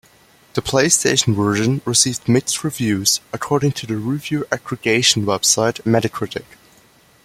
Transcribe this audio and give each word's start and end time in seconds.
The 0.55 0.63
PlayStation 0.63 1.35
version 1.35 1.83
received 1.85 2.27
"mixed" 2.27 2.63
reviews 2.63 3.21
according 3.31 3.73
to 3.73 3.85
the 3.85 3.97
review 3.97 4.47
aggregation 4.51 5.27
website 5.27 5.79
Metacritic. 5.83 6.45